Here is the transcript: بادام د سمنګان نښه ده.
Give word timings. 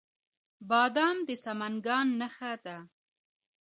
بادام 0.69 1.17
د 1.27 1.29
سمنګان 1.43 2.07
نښه 2.19 2.51
ده. 2.63 2.77